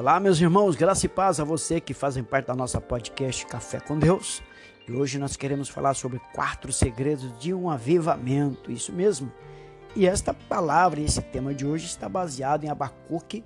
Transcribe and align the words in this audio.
Olá, 0.00 0.18
meus 0.18 0.40
irmãos, 0.40 0.76
graça 0.76 1.04
e 1.04 1.10
paz 1.10 1.40
a 1.40 1.44
você 1.44 1.78
que 1.78 1.92
fazem 1.92 2.24
parte 2.24 2.46
da 2.46 2.54
nossa 2.54 2.80
podcast 2.80 3.44
Café 3.44 3.80
com 3.80 3.98
Deus. 3.98 4.42
E 4.88 4.92
hoje 4.92 5.18
nós 5.18 5.36
queremos 5.36 5.68
falar 5.68 5.92
sobre 5.92 6.18
quatro 6.34 6.72
segredos 6.72 7.38
de 7.38 7.52
um 7.52 7.68
avivamento, 7.68 8.72
isso 8.72 8.94
mesmo. 8.94 9.30
E 9.94 10.06
esta 10.06 10.32
palavra, 10.32 11.02
esse 11.02 11.20
tema 11.20 11.52
de 11.52 11.66
hoje 11.66 11.84
está 11.84 12.08
baseado 12.08 12.64
em 12.64 12.70
Abacuque, 12.70 13.44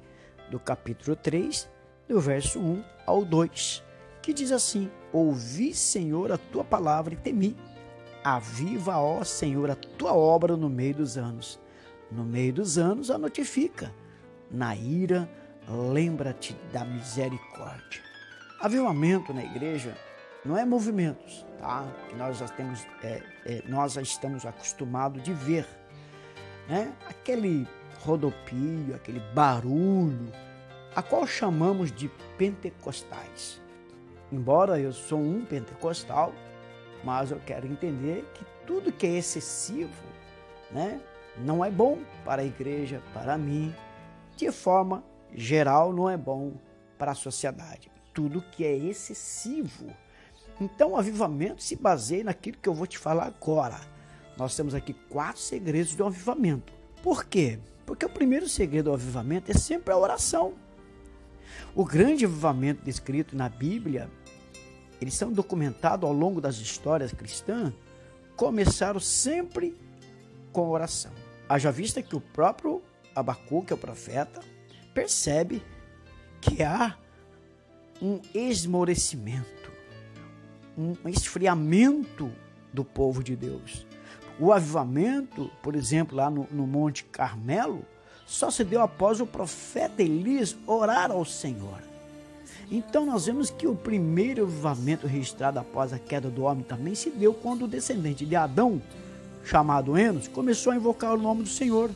do 0.48 0.60
capítulo 0.60 1.16
3, 1.16 1.68
do 2.08 2.20
verso 2.20 2.60
1 2.60 2.84
ao 3.04 3.24
2, 3.24 3.82
que 4.22 4.32
diz 4.32 4.52
assim: 4.52 4.88
Ouvi, 5.12 5.74
Senhor, 5.74 6.30
a 6.30 6.38
tua 6.38 6.62
palavra 6.62 7.14
e 7.14 7.16
temi. 7.16 7.56
Aviva, 8.22 8.96
ó 8.98 9.24
Senhor, 9.24 9.72
a 9.72 9.74
tua 9.74 10.14
obra 10.14 10.56
no 10.56 10.70
meio 10.70 10.94
dos 10.94 11.18
anos. 11.18 11.58
No 12.12 12.22
meio 12.22 12.52
dos 12.52 12.78
anos 12.78 13.10
a 13.10 13.18
notifica. 13.18 13.92
Na 14.48 14.76
ira, 14.76 15.28
lembra-te 15.68 16.54
da 16.72 16.84
misericórdia. 16.84 18.02
Avivamento 18.60 19.32
na 19.32 19.44
igreja 19.44 19.96
não 20.44 20.56
é 20.56 20.64
movimentos, 20.64 21.44
tá? 21.58 21.86
Que 22.08 22.16
nós 22.16 22.38
já 22.38 22.48
temos, 22.48 22.86
é, 23.02 23.22
é, 23.46 23.62
nós 23.66 23.94
já 23.94 24.02
estamos 24.02 24.44
acostumados 24.44 25.22
de 25.22 25.32
ver, 25.32 25.66
né? 26.68 26.92
Aquele 27.08 27.66
rodopio, 28.00 28.94
aquele 28.94 29.20
barulho, 29.34 30.30
a 30.94 31.02
qual 31.02 31.26
chamamos 31.26 31.90
de 31.90 32.08
pentecostais. 32.36 33.60
Embora 34.30 34.78
eu 34.78 34.92
sou 34.92 35.18
um 35.18 35.44
pentecostal, 35.44 36.32
mas 37.02 37.30
eu 37.30 37.40
quero 37.44 37.66
entender 37.66 38.28
que 38.34 38.44
tudo 38.66 38.92
que 38.92 39.06
é 39.06 39.18
excessivo, 39.18 40.02
né, 40.70 41.00
não 41.38 41.64
é 41.64 41.70
bom 41.70 41.98
para 42.24 42.42
a 42.42 42.44
igreja, 42.44 43.02
para 43.12 43.36
mim, 43.36 43.74
de 44.36 44.50
forma 44.50 45.04
geral 45.34 45.92
não 45.92 46.08
é 46.08 46.16
bom 46.16 46.54
para 46.98 47.12
a 47.12 47.14
sociedade. 47.14 47.90
Tudo 48.12 48.44
que 48.52 48.64
é 48.64 48.76
excessivo. 48.76 49.86
Então, 50.60 50.92
o 50.92 50.96
avivamento 50.96 51.62
se 51.62 51.76
baseia 51.76 52.24
naquilo 52.24 52.58
que 52.58 52.68
eu 52.68 52.74
vou 52.74 52.86
te 52.86 52.98
falar 52.98 53.26
agora. 53.26 53.80
Nós 54.36 54.54
temos 54.56 54.74
aqui 54.74 54.92
quatro 54.92 55.40
segredos 55.40 55.94
do 55.94 56.04
avivamento. 56.04 56.72
Por 57.02 57.24
quê? 57.24 57.58
Porque 57.84 58.06
o 58.06 58.10
primeiro 58.10 58.48
segredo 58.48 58.90
do 58.90 58.94
avivamento 58.94 59.50
é 59.50 59.54
sempre 59.54 59.92
a 59.92 59.98
oração. 59.98 60.54
O 61.74 61.84
grande 61.84 62.24
avivamento 62.24 62.84
descrito 62.84 63.36
na 63.36 63.48
Bíblia, 63.48 64.08
eles 65.00 65.14
são 65.14 65.32
documentados 65.32 66.08
ao 66.08 66.14
longo 66.14 66.40
das 66.40 66.56
histórias 66.56 67.12
cristãs, 67.12 67.72
começaram 68.36 69.00
sempre 69.00 69.76
com 70.52 70.68
oração. 70.70 71.12
Haja 71.48 71.70
vista 71.70 72.02
que 72.02 72.16
o 72.16 72.20
próprio 72.20 72.82
Abacuque, 73.14 73.72
é 73.72 73.76
o 73.76 73.78
profeta, 73.78 74.40
percebe 74.94 75.62
que 76.40 76.62
há 76.62 76.96
um 78.00 78.20
esmorecimento, 78.32 79.72
um 80.78 80.94
esfriamento 81.08 82.30
do 82.72 82.84
povo 82.84 83.22
de 83.22 83.34
Deus. 83.34 83.86
O 84.38 84.52
avivamento, 84.52 85.50
por 85.62 85.74
exemplo, 85.76 86.16
lá 86.16 86.30
no, 86.30 86.46
no 86.50 86.66
Monte 86.66 87.04
Carmelo, 87.04 87.84
só 88.26 88.50
se 88.50 88.64
deu 88.64 88.80
após 88.80 89.20
o 89.20 89.26
profeta 89.26 90.02
Elias 90.02 90.56
orar 90.66 91.10
ao 91.10 91.24
Senhor. 91.24 91.82
Então 92.70 93.04
nós 93.04 93.26
vemos 93.26 93.50
que 93.50 93.66
o 93.66 93.74
primeiro 93.74 94.44
avivamento 94.44 95.06
registrado 95.06 95.58
após 95.58 95.92
a 95.92 95.98
queda 95.98 96.30
do 96.30 96.42
homem 96.42 96.64
também 96.64 96.94
se 96.94 97.10
deu 97.10 97.34
quando 97.34 97.64
o 97.64 97.68
descendente 97.68 98.24
de 98.24 98.34
Adão, 98.34 98.80
chamado 99.44 99.96
Enos, 99.96 100.26
começou 100.28 100.72
a 100.72 100.76
invocar 100.76 101.14
o 101.14 101.20
nome 101.20 101.42
do 101.42 101.48
Senhor. 101.48 101.90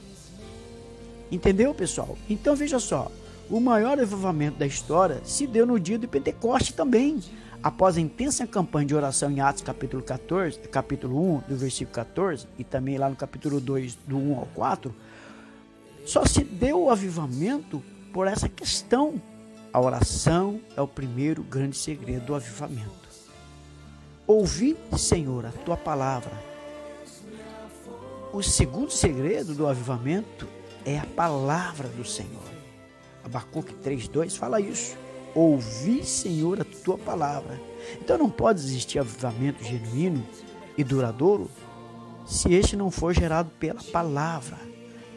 Entendeu, 1.31 1.75
pessoal? 1.75 2.17
Então 2.29 2.57
veja 2.57 2.79
só, 2.79 3.11
o 3.51 3.61
maior 3.61 3.99
avivamento 3.99 4.59
da 4.59 4.67
história 4.67 5.21
se 5.25 5.47
deu 5.47 5.67
no 5.67 5.79
dia 5.79 5.99
do 5.99 6.09
Pentecoste 6.09 6.75
também. 6.75 7.21
Após 7.63 7.97
a 7.97 8.01
intensa 8.01 8.47
campanha 8.47 8.87
de 8.87 8.95
oração 8.95 9.31
em 9.31 9.41
Atos 9.41 9.63
capítulo 9.63 10.03
14, 10.03 10.59
capítulo 10.69 11.37
1, 11.37 11.43
do 11.49 11.57
versículo 11.57 11.95
14, 11.95 12.47
e 12.57 12.63
também 12.63 12.97
lá 12.99 13.11
no 13.11 13.17
capítulo 13.17 13.61
2, 13.61 13.97
do 14.07 14.17
1 14.17 14.39
ao 14.39 14.47
4, 14.55 14.95
só 16.07 16.25
se 16.25 16.45
deu 16.45 16.85
o 16.85 16.91
avivamento 16.91 17.83
por 18.13 18.27
essa 18.27 18.49
questão. 18.49 19.21
A 19.73 19.81
oração 19.81 20.61
é 20.77 20.81
o 20.81 20.89
primeiro 20.89 21.43
grande 21.43 21.77
segredo 21.77 22.27
do 22.27 22.35
avivamento. 22.35 23.09
Ouvi, 24.27 24.77
Senhor, 24.97 25.47
a 25.47 25.51
tua 25.51 25.77
palavra. 25.77 26.33
O 28.33 28.43
segundo 28.43 28.91
segredo 28.91 29.55
do 29.55 29.67
avivamento 29.67 30.47
é 30.89 30.99
a 30.99 31.05
palavra 31.05 31.87
do 31.89 32.05
Senhor. 32.05 32.49
Abacuque 33.23 33.75
3,2 33.75 34.39
fala 34.39 34.59
isso. 34.59 34.97
Ouvi, 35.35 36.03
Senhor, 36.03 36.59
a 36.63 36.65
tua 36.65 36.97
palavra. 36.97 37.61
Então 38.01 38.17
não 38.17 38.31
pode 38.31 38.61
existir 38.61 38.99
avivamento 38.99 39.63
genuíno 39.63 40.27
e 40.79 40.83
duradouro 40.83 41.51
se 42.27 42.55
este 42.55 42.75
não 42.75 42.91
for 42.91 43.13
gerado 43.13 43.51
pela 43.61 43.83
palavra. 43.93 44.57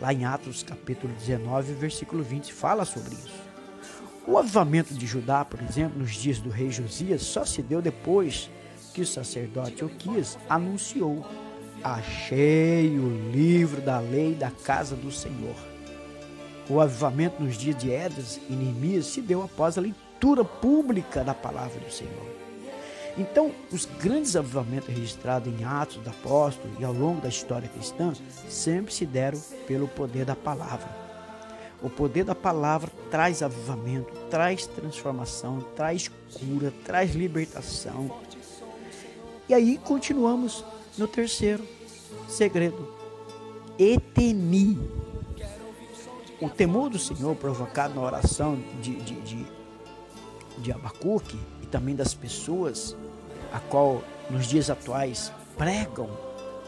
Lá 0.02 0.14
em 0.14 0.26
Atos 0.26 0.62
capítulo 0.62 1.14
19, 1.14 1.74
versículo 1.74 2.22
20, 2.22 2.52
fala 2.52 2.84
sobre 2.84 3.14
isso. 3.14 3.42
O 4.28 4.38
avivamento 4.38 4.94
de 4.94 5.08
Judá, 5.08 5.46
por 5.46 5.62
exemplo, 5.62 6.00
nos 6.00 6.12
dias 6.12 6.40
do 6.40 6.50
rei 6.50 6.70
Josias, 6.70 7.22
só 7.22 7.46
se 7.46 7.62
deu 7.62 7.82
depois 7.82 8.50
que 8.94 9.02
o 9.02 9.08
sacerdote 9.08 9.86
Oquias 9.86 10.38
anunciou 10.50 11.26
Achei 11.84 12.98
o 13.00 13.32
livro 13.32 13.82
da 13.82 14.00
lei 14.00 14.36
da 14.36 14.52
casa 14.52 14.96
do 14.96 15.12
Senhor. 15.12 15.56
O 16.70 16.80
avivamento 16.80 17.42
nos 17.42 17.58
dias 17.58 17.76
de 17.76 17.90
Edras 17.90 18.40
e 18.50 18.54
Neemias 18.54 19.08
se 19.08 19.22
deu 19.22 19.42
após 19.42 19.78
a 19.78 19.82
leitura 19.82 20.46
pública 20.46 21.24
da 21.24 21.34
palavra 21.34 21.80
do 21.80 21.92
Senhor. 21.92 22.32
Então, 23.18 23.52
os 23.72 23.86
grandes 23.86 24.36
avivamentos 24.36 24.88
registrados 24.88 25.52
em 25.52 25.64
Atos 25.66 25.98
dos 25.98 26.08
Apóstolos 26.08 26.80
e 26.80 26.86
ao 26.86 26.94
longo 26.94 27.20
da 27.20 27.30
história 27.30 27.68
cristã 27.68 28.14
sempre 28.48 28.94
se 28.94 29.06
deram 29.06 29.40
pelo 29.68 29.88
poder 29.88 30.24
da 30.24 30.36
palavra. 30.36 30.88
O 31.82 31.90
poder 31.90 32.24
da 32.24 32.36
palavra 32.36 32.92
traz 33.10 33.42
avivamento, 33.42 34.14
traz 34.30 34.68
transformação, 34.68 35.62
traz 35.76 36.10
cura, 36.34 36.72
traz 36.86 37.16
libertação. 37.16 38.22
E 39.50 39.54
aí 39.54 39.80
continuamos 39.80 40.64
no 40.98 41.08
terceiro 41.08 41.64
segredo, 42.28 42.94
etemi. 43.78 44.78
O 46.42 46.50
temor 46.50 46.90
do 46.90 46.98
Senhor 46.98 47.36
provocado 47.36 47.94
na 47.94 48.02
oração 48.02 48.58
de, 48.82 48.96
de, 48.96 49.22
de, 49.22 49.46
de 50.58 50.72
Abacuque 50.72 51.38
e 51.62 51.68
também 51.68 51.96
das 51.96 52.14
pessoas 52.14 52.96
a 53.52 53.60
qual 53.60 54.02
nos 54.30 54.48
dias 54.48 54.70
atuais 54.70 55.32
pregam, 55.58 56.10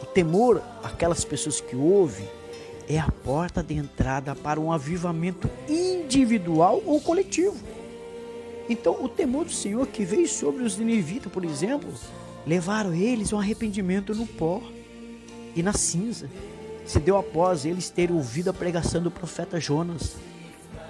o 0.02 0.06
temor 0.06 0.62
aquelas 0.84 1.24
pessoas 1.24 1.60
que 1.62 1.76
ouvem 1.76 2.28
é 2.88 3.00
a 3.00 3.10
porta 3.24 3.64
de 3.64 3.74
entrada 3.74 4.36
para 4.36 4.60
um 4.60 4.72
avivamento 4.72 5.50
individual 5.68 6.82
ou 6.86 7.00
coletivo. 7.00 7.56
Então, 8.70 9.04
o 9.04 9.10
temor 9.10 9.46
do 9.46 9.52
Senhor 9.52 9.88
que 9.88 10.06
veio 10.06 10.28
sobre 10.28 10.64
os 10.64 10.78
ninivitas, 10.78 11.32
por 11.32 11.44
exemplo, 11.44 11.90
levaram 12.46 12.94
eles 12.94 13.32
um 13.32 13.40
arrependimento 13.40 14.14
no 14.14 14.26
pó 14.26 14.62
e 15.56 15.64
na 15.64 15.74
cinza. 15.74 16.30
Se 16.86 17.00
deu 17.00 17.18
após 17.18 17.66
eles 17.66 17.90
terem 17.90 18.16
ouvido 18.16 18.50
a 18.50 18.54
pregação 18.54 19.02
do 19.02 19.10
profeta 19.10 19.60
Jonas. 19.60 20.18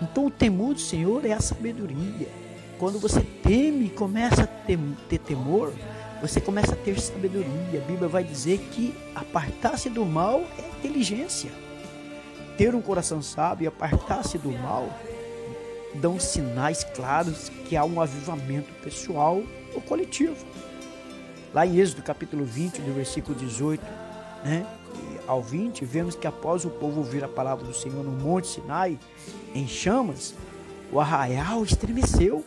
Então 0.01 0.25
o 0.25 0.31
temor 0.31 0.73
do 0.73 0.79
Senhor 0.79 1.25
é 1.25 1.33
a 1.33 1.39
sabedoria. 1.39 2.27
Quando 2.79 2.99
você 2.99 3.21
teme 3.21 3.85
e 3.85 3.89
começa 3.89 4.43
a 4.43 4.47
ter, 4.47 4.79
ter 5.07 5.19
temor, 5.19 5.71
você 6.21 6.41
começa 6.41 6.73
a 6.73 6.75
ter 6.75 6.99
sabedoria. 6.99 7.81
A 7.81 7.85
Bíblia 7.85 8.07
vai 8.07 8.23
dizer 8.23 8.57
que 8.71 8.95
apartar-se 9.13 9.89
do 9.89 10.05
mal 10.05 10.43
é 10.57 10.67
inteligência. 10.79 11.51
Ter 12.57 12.73
um 12.73 12.81
coração 12.81 13.21
sábio 13.21 13.65
e 13.65 13.67
apartar-se 13.67 14.37
do 14.37 14.51
mal 14.51 14.89
dão 15.95 16.19
sinais 16.19 16.83
claros 16.83 17.49
que 17.67 17.75
há 17.75 17.85
um 17.85 18.01
avivamento 18.01 18.73
pessoal 18.83 19.43
ou 19.73 19.81
coletivo. 19.81 20.45
Lá 21.53 21.67
em 21.67 21.77
Êxodo 21.77 22.01
capítulo 22.01 22.43
20, 22.43 22.81
do 22.81 22.93
versículo 22.93 23.37
18 23.37 23.83
né, 24.43 24.65
ao 25.27 25.41
20, 25.41 25.85
vemos 25.85 26.15
que 26.15 26.25
após 26.25 26.65
o 26.65 26.69
povo 26.69 26.99
ouvir 26.99 27.23
a 27.23 27.27
palavra 27.27 27.63
do 27.63 27.73
Senhor 27.73 28.03
no 28.03 28.11
Monte 28.11 28.47
Sinai, 28.47 28.97
em 29.53 29.67
chamas, 29.67 30.33
o 30.91 30.99
arraial 30.99 31.63
estremeceu. 31.63 32.43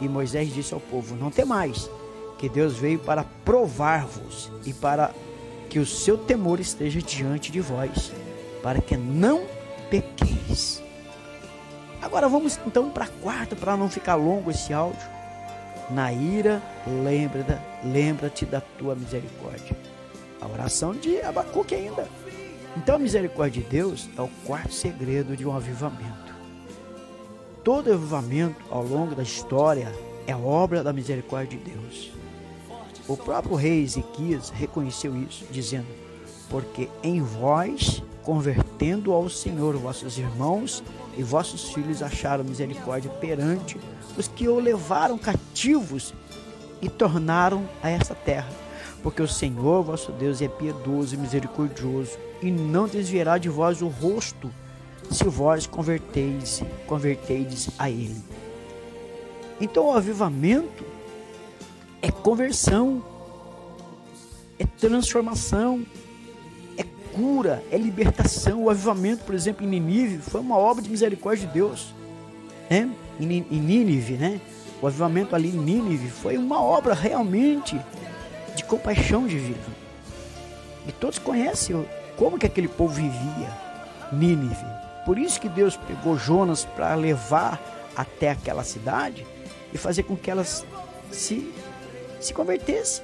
E 0.00 0.08
Moisés 0.08 0.54
disse 0.54 0.72
ao 0.72 0.78
povo: 0.78 1.16
Não 1.16 1.32
temais, 1.32 1.90
que 2.38 2.48
Deus 2.48 2.76
veio 2.76 3.00
para 3.00 3.24
provar-vos 3.44 4.52
e 4.64 4.72
para 4.72 5.12
que 5.68 5.80
o 5.80 5.86
seu 5.86 6.16
temor 6.16 6.60
esteja 6.60 7.02
diante 7.02 7.50
de 7.50 7.60
vós, 7.60 8.12
para 8.62 8.80
que 8.80 8.96
não 8.96 9.42
pequeis. 9.90 10.80
Agora 12.00 12.28
vamos 12.28 12.58
então 12.64 12.90
para 12.90 13.06
a 13.06 13.08
quarta, 13.08 13.56
para 13.56 13.76
não 13.76 13.90
ficar 13.90 14.14
longo 14.14 14.52
esse 14.52 14.72
áudio. 14.72 15.17
Na 15.90 16.12
ira, 16.12 16.62
lembra-te 17.02 17.86
lembra 17.86 18.30
da 18.50 18.60
tua 18.60 18.94
misericórdia. 18.94 19.76
A 20.40 20.46
oração 20.46 20.92
de 20.94 21.20
Abacuque 21.22 21.74
ainda. 21.74 22.06
Então 22.76 22.96
a 22.96 22.98
misericórdia 22.98 23.62
de 23.62 23.68
Deus 23.68 24.08
é 24.16 24.20
o 24.20 24.28
quarto 24.44 24.72
segredo 24.72 25.36
de 25.36 25.46
um 25.46 25.56
avivamento. 25.56 26.28
todo 27.64 27.92
avivamento 27.92 28.62
ao 28.70 28.82
longo 28.82 29.14
da 29.14 29.22
história 29.22 29.92
é 30.26 30.34
obra 30.36 30.82
da 30.82 30.92
misericórdia 30.92 31.58
de 31.58 31.70
Deus. 31.70 32.12
O 33.08 33.16
próprio 33.16 33.56
rei 33.56 33.82
Ezequias 33.82 34.50
reconheceu 34.50 35.16
isso, 35.16 35.46
dizendo: 35.50 35.86
Porque 36.50 36.88
em 37.02 37.22
vós, 37.22 38.02
convertendo 38.22 39.12
ao 39.12 39.28
Senhor 39.30 39.74
vossos 39.76 40.18
irmãos 40.18 40.84
e 41.16 41.22
vossos 41.22 41.70
filhos, 41.70 42.02
acharam 42.02 42.44
misericórdia 42.44 43.10
perante 43.10 43.78
que 44.26 44.48
o 44.48 44.58
levaram 44.58 45.18
cativos 45.18 46.14
e 46.80 46.88
tornaram 46.88 47.68
a 47.82 47.90
essa 47.90 48.14
terra. 48.14 48.48
Porque 49.02 49.22
o 49.22 49.28
Senhor 49.28 49.82
vosso 49.82 50.10
Deus 50.12 50.42
é 50.42 50.48
piedoso 50.48 51.14
e 51.14 51.18
misericordioso, 51.18 52.18
e 52.42 52.50
não 52.50 52.88
desviará 52.88 53.38
de 53.38 53.48
vós 53.48 53.82
o 53.82 53.88
rosto, 53.88 54.50
se 55.10 55.24
vós 55.24 55.66
converteis, 55.66 56.62
converteides 56.86 57.70
a 57.78 57.88
Ele. 57.88 58.22
Então 59.60 59.86
o 59.86 59.92
avivamento 59.92 60.84
é 62.00 62.10
conversão, 62.10 63.04
é 64.58 64.64
transformação, 64.64 65.84
é 66.76 66.84
cura, 67.12 67.62
é 67.70 67.76
libertação. 67.76 68.64
O 68.64 68.70
avivamento, 68.70 69.24
por 69.24 69.34
exemplo, 69.34 69.64
em 69.64 69.68
Nínive 69.68 70.18
foi 70.18 70.40
uma 70.40 70.56
obra 70.56 70.82
de 70.82 70.90
misericórdia 70.90 71.46
de 71.46 71.52
Deus. 71.52 71.94
Né? 72.70 72.90
Em 73.20 73.60
Nínive, 73.60 74.14
né? 74.14 74.40
O 74.80 74.86
avivamento 74.86 75.34
ali 75.34 75.48
em 75.48 75.58
Nínive 75.58 76.08
foi 76.08 76.38
uma 76.38 76.62
obra 76.62 76.94
realmente 76.94 77.80
de 78.54 78.64
compaixão 78.64 79.26
divina. 79.26 79.58
E 80.86 80.92
todos 80.92 81.18
conhecem 81.18 81.84
como 82.16 82.38
que 82.38 82.46
aquele 82.46 82.68
povo 82.68 82.94
vivia, 82.94 83.50
Nínive. 84.12 84.64
Por 85.04 85.18
isso 85.18 85.40
que 85.40 85.48
Deus 85.48 85.76
pegou 85.76 86.16
Jonas 86.16 86.64
para 86.64 86.94
levar 86.94 87.60
até 87.96 88.30
aquela 88.30 88.62
cidade 88.62 89.26
e 89.72 89.78
fazer 89.78 90.04
com 90.04 90.16
que 90.16 90.30
elas 90.30 90.64
se 91.10 91.52
se 92.20 92.34
convertesse. 92.34 93.02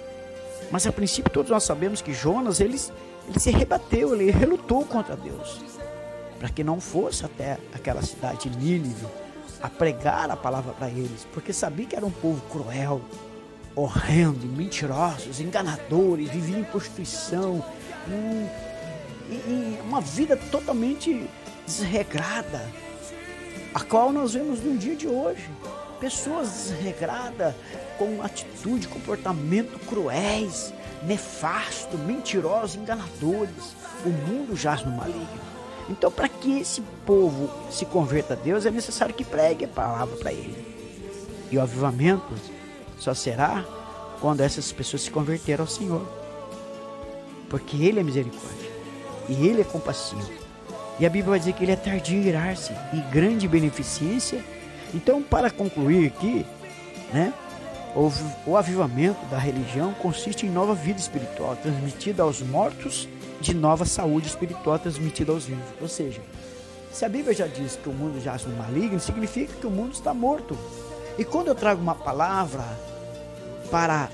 Mas 0.71 0.87
a 0.87 0.93
princípio 0.93 1.31
todos 1.31 1.51
nós 1.51 1.65
sabemos 1.65 2.01
que 2.01 2.13
Jonas 2.13 2.61
ele, 2.61 2.81
ele 3.29 3.39
se 3.39 3.51
rebateu, 3.51 4.15
ele 4.15 4.31
relutou 4.31 4.85
contra 4.85 5.17
Deus, 5.17 5.61
para 6.39 6.49
que 6.49 6.65
não 6.65 6.81
fosse 6.81 7.25
até 7.25 7.59
aquela 7.73 8.03
cidade 8.03 8.49
de 8.49 8.59
Nínive 8.59 9.07
a 9.63 9.69
pregar 9.69 10.31
a 10.31 10.37
palavra 10.37 10.73
para 10.73 10.89
eles, 10.89 11.27
porque 11.33 11.53
sabia 11.53 11.87
que 11.87 11.97
era 11.97 12.05
um 12.05 12.11
povo 12.11 12.41
cruel, 12.51 13.01
horrendo, 13.75 14.47
mentirosos, 14.47 15.41
enganadores, 15.41 16.31
viviam 16.31 16.61
em 16.61 16.65
prostituição, 16.65 17.65
em, 18.09 18.49
em 19.51 19.81
uma 19.81 20.01
vida 20.01 20.37
totalmente 20.37 21.29
desregrada, 21.67 22.71
a 23.73 23.81
qual 23.81 24.13
nós 24.13 24.35
vemos 24.35 24.61
no 24.61 24.77
dia 24.77 24.95
de 24.95 25.09
hoje. 25.09 25.49
Pessoas 25.99 26.49
desregradas, 26.51 27.55
com 27.99 28.23
atitude, 28.23 28.89
comportamento 28.89 29.79
cruéis, 29.87 30.73
nefasto, 31.03 31.97
mentirosos, 31.99 32.77
enganadores. 32.77 33.75
O 34.05 34.11
mundo 34.11 34.57
jaz 34.57 34.85
no 34.85 34.93
maligno. 34.93 35.54
Então, 35.89 36.11
para 36.11 36.29
que 36.29 36.61
esse 36.61 36.81
povo 37.05 37.51
se 37.71 37.85
converta 37.85 38.35
a 38.35 38.37
Deus, 38.37 38.65
é 38.65 38.71
necessário 38.71 39.15
que 39.15 39.25
pregue 39.25 39.65
a 39.65 39.69
palavra 39.69 40.17
para 40.17 40.33
ele. 40.33 40.57
E 41.51 41.59
o 41.59 41.61
avivamento 41.61 42.33
só 42.99 43.13
será 43.13 43.65
quando 44.21 44.41
essas 44.41 44.73
pessoas 44.73 45.03
se 45.03 45.11
converterem 45.11 45.61
ao 45.61 45.67
Senhor. 45.67 46.07
Porque 47.49 47.77
Ele 47.77 48.01
é 48.01 48.03
misericórdia. 48.03 48.71
E 49.29 49.47
Ele 49.47 49.61
é 49.61 49.65
compassivo. 49.65 50.31
E 50.99 51.05
a 51.05 51.11
Bíblia 51.11 51.31
vai 51.31 51.39
dizer 51.39 51.53
que 51.53 51.65
Ele 51.65 51.73
é 51.73 51.77
tardio 51.77 52.17
em 52.17 52.27
irar-se 52.27 52.73
e 52.93 53.01
grande 53.13 53.47
beneficência. 53.47 54.43
Então, 54.95 55.23
para 55.23 55.51
concluir 55.51 56.07
aqui, 56.07 56.47
né? 57.13 57.33
O, 58.47 58.57
avivamento 58.57 59.25
da 59.27 59.39
religião 59.39 59.95
consiste 59.95 60.47
em 60.47 60.51
nova 60.51 60.75
vida 60.75 60.99
espiritual 60.99 61.55
transmitida 61.55 62.25
aos 62.25 62.41
mortos, 62.41 63.09
de 63.45 63.55
nova 63.55 63.85
saúde 63.85 64.27
espiritual 64.27 64.79
transmitida 64.79 65.31
aos 65.31 65.45
vivos. 65.45 65.65
Ou 65.81 65.87
seja, 65.87 66.23
se 66.91 67.05
a 67.05 67.09
Bíblia 67.09 67.35
já 67.35 67.47
diz 67.47 67.77
que 67.77 67.89
o 67.89 67.93
mundo 67.93 68.21
já 68.21 68.35
é 68.35 68.49
maligno, 68.57 68.99
significa 68.99 69.53
que 69.53 69.67
o 69.67 69.71
mundo 69.71 69.93
está 69.93 70.15
morto. 70.15 70.57
E 71.19 71.25
quando 71.25 71.49
eu 71.49 71.55
trago 71.55 71.81
uma 71.81 71.95
palavra 71.95 72.65
para 73.71 74.09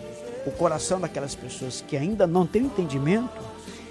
o 0.44 0.50
coração 0.50 1.00
daquelas 1.00 1.35
pessoas 1.35 1.85
que 1.87 1.97
ainda 1.97 2.27
não 2.27 2.44
têm 2.44 2.65
entendimento, 2.65 3.31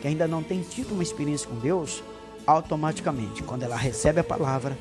que 0.02 0.08
ainda 0.08 0.28
não 0.28 0.44
têm 0.44 0.62
tido 0.62 0.92
uma 0.92 1.04
experiência 1.04 1.48
com 1.48 1.56
Deus, 1.56 2.04
automaticamente, 2.46 3.42
quando 3.44 3.64
ela 3.64 3.78
recebe 3.78 4.20
a 4.20 4.24
palavra, 4.24 4.78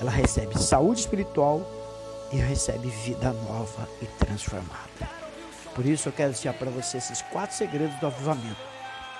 ela 0.00 0.10
recebe 0.10 0.58
saúde 0.58 1.00
espiritual 1.00 1.62
e 2.32 2.36
recebe 2.36 2.88
vida 2.88 3.32
nova 3.32 3.88
e 4.02 4.06
transformada. 4.24 5.08
Por 5.74 5.86
isso 5.86 6.08
eu 6.08 6.12
quero 6.12 6.32
deixar 6.32 6.54
para 6.54 6.70
você 6.70 6.98
esses 6.98 7.22
quatro 7.22 7.56
segredos 7.56 7.94
do 8.00 8.06
avivamento. 8.06 8.69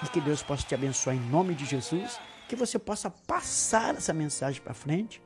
E 0.02 0.08
que 0.08 0.20
Deus 0.20 0.42
possa 0.42 0.66
te 0.66 0.74
abençoar 0.74 1.16
em 1.16 1.20
nome 1.20 1.54
de 1.54 1.64
Jesus, 1.64 2.18
que 2.48 2.56
você 2.56 2.78
possa 2.78 3.10
passar 3.10 3.94
essa 3.94 4.12
mensagem 4.12 4.60
para 4.60 4.74
frente 4.74 5.22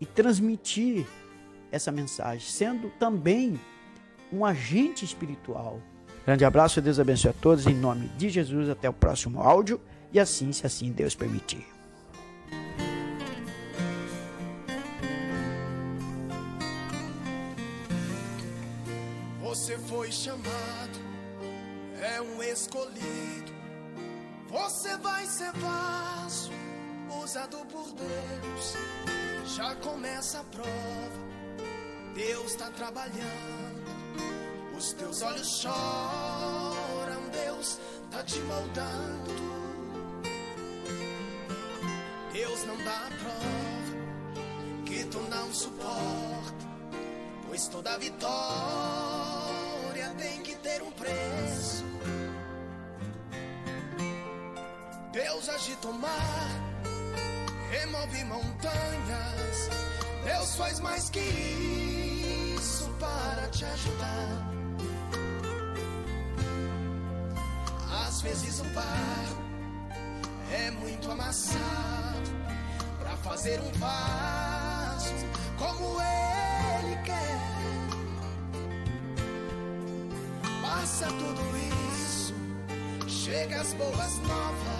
e 0.00 0.06
transmitir 0.06 1.06
essa 1.70 1.92
mensagem, 1.92 2.48
sendo 2.48 2.90
também 2.98 3.58
um 4.32 4.44
agente 4.44 5.04
espiritual. 5.04 5.80
Grande 6.24 6.44
abraço, 6.44 6.80
Deus 6.80 6.98
abençoe 6.98 7.30
a 7.30 7.34
todos 7.34 7.66
em 7.66 7.74
nome 7.74 8.08
de 8.16 8.28
Jesus. 8.28 8.68
Até 8.68 8.88
o 8.88 8.92
próximo 8.92 9.40
áudio 9.40 9.80
e 10.12 10.20
assim, 10.20 10.52
se 10.52 10.66
assim 10.66 10.92
Deus 10.92 11.14
permitir. 11.14 11.66
Você 19.40 19.76
foi 19.78 20.12
chamado, 20.12 20.98
é 22.00 22.20
um 22.20 22.42
escolhido. 22.42 23.59
Você 24.50 24.96
vai 24.96 25.24
ser 25.26 25.52
vaso, 25.52 26.50
usado 27.22 27.58
por 27.66 27.86
Deus. 27.92 28.74
Já 29.56 29.76
começa 29.76 30.40
a 30.40 30.44
prova, 30.44 31.20
Deus 32.14 32.50
está 32.50 32.68
trabalhando. 32.72 33.80
Os 34.76 34.92
teus 34.94 35.22
olhos 35.22 35.60
choram, 35.60 37.28
Deus 37.30 37.78
está 38.04 38.24
te 38.24 38.40
moldando. 38.40 39.50
Deus 42.32 42.64
não 42.64 42.76
dá 42.82 43.06
a 43.06 43.10
prova 43.10 44.84
que 44.84 45.04
tu 45.04 45.20
não 45.30 45.54
suporta, 45.54 46.66
pois 47.46 47.68
toda 47.68 47.98
vitória 47.98 48.30
tem 50.18 50.42
que 50.42 50.56
ter 50.56 50.82
um 50.82 50.90
preço. 50.90 51.49
Agita 55.48 55.88
o 55.88 55.94
mar, 55.94 56.50
remove 57.70 58.24
montanhas. 58.24 59.70
Deus 60.24 60.56
faz 60.56 60.80
mais 60.80 61.10
que 61.10 61.18
isso 62.56 62.88
para 63.00 63.48
te 63.48 63.64
ajudar. 63.64 64.50
Às 68.06 68.20
vezes 68.22 68.60
o 68.60 68.64
barro 68.64 69.42
é 70.52 70.70
muito 70.72 71.10
amassado 71.10 72.30
para 72.98 73.16
fazer 73.16 73.60
um 73.60 73.72
vaso 73.78 75.14
como 75.58 75.98
ele 76.00 77.02
quer. 77.02 77.60
passa 80.80 81.06
tudo 81.06 81.42
isso, 81.92 82.34
chega 83.06 83.60
as 83.60 83.74
boas 83.74 84.18
novas. 84.18 84.79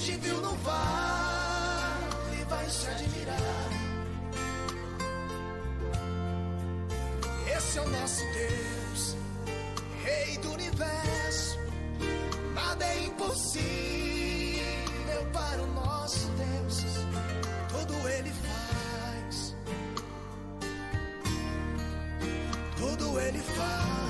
Te 0.00 0.16
viu 0.16 0.40
no 0.40 0.54
vale 0.64 2.44
vai 2.48 2.66
te 2.66 2.86
admirar. 2.86 3.70
Esse 7.54 7.78
é 7.78 7.82
o 7.82 7.88
nosso 7.90 8.22
Deus, 8.32 9.16
Rei 10.02 10.38
do 10.38 10.52
universo. 10.52 11.58
Nada 12.54 12.86
é 12.86 13.04
impossível 13.04 14.62
para 15.34 15.62
o 15.62 15.66
nosso 15.66 16.28
Deus. 16.28 16.82
Tudo 17.68 18.08
Ele 18.08 18.32
faz. 18.32 19.54
Tudo 22.78 23.20
Ele 23.20 23.38
faz. 23.38 24.09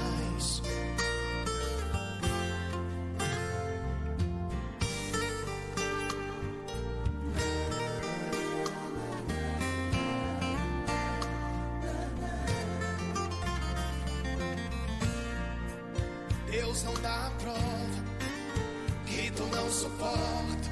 suporto. 19.81 20.69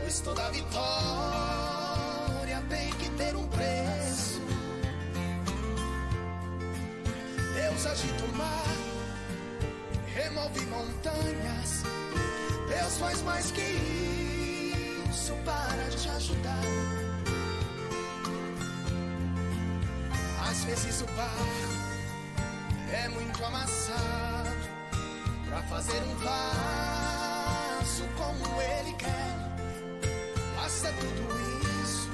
Pois 0.00 0.20
toda 0.20 0.50
vitória 0.50 0.80
tem 2.68 2.90
que 2.94 3.08
ter 3.10 3.36
um 3.36 3.46
preço. 3.46 4.40
Deus 7.54 7.86
agita 7.86 8.24
o 8.24 8.36
mar, 8.36 8.74
remove 10.14 10.66
montanhas. 10.66 11.84
Deus 12.68 12.98
faz 12.98 13.22
mais 13.22 13.52
que 13.52 13.60
isso 15.10 15.34
para 15.44 15.88
te 15.90 16.08
ajudar. 16.08 16.64
Às 20.48 20.64
vezes 20.64 21.00
o 21.02 21.06
barco 21.06 21.90
é 22.92 23.08
muito 23.08 23.44
amassado 23.44 24.50
para 25.48 25.62
fazer 25.62 26.02
um 26.02 26.14
barco 26.24 27.09
vaso 27.90 28.04
como 28.16 28.62
ele 28.62 28.92
quer. 28.92 29.36
Passa 30.54 30.92
tudo 30.92 31.82
isso, 31.82 32.08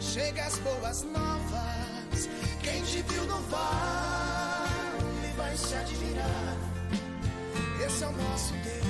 chega 0.00 0.44
as 0.44 0.58
boas 0.58 1.02
novas. 1.02 2.28
Quem 2.62 2.82
te 2.82 3.02
viu 3.02 3.24
no 3.24 3.40
vale 3.42 5.32
vai 5.36 5.56
se 5.56 5.74
admirar. 5.74 6.56
Esse 7.84 8.04
é 8.04 8.06
o 8.06 8.12
nosso 8.12 8.52
Deus, 8.54 8.87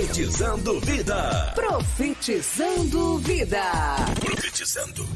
Profetizando 0.00 0.80
vida. 0.80 1.52
Profetizando 1.54 3.18
vida. 3.18 3.96
Profetizando 4.18 5.06